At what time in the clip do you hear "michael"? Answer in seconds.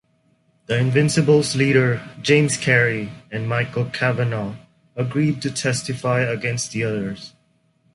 3.47-3.85